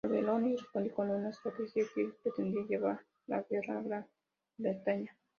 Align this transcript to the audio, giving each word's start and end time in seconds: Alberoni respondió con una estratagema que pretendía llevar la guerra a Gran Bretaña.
Alberoni 0.03 0.55
respondió 0.57 0.95
con 0.95 1.11
una 1.11 1.29
estratagema 1.29 1.87
que 1.93 2.09
pretendía 2.23 2.65
llevar 2.67 3.01
la 3.27 3.43
guerra 3.47 3.77
a 3.77 3.81
Gran 3.83 4.07
Bretaña. 4.57 5.15